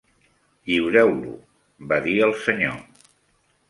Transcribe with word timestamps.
"Lliureu-lo", 0.71 1.35
va 1.93 2.03
dir 2.09 2.19
el 2.31 2.37
senyor. 2.49 2.85